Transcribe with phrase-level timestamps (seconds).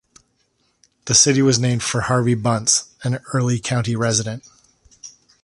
[1.05, 4.43] The city was named for Harvey Bunce, an early county resident.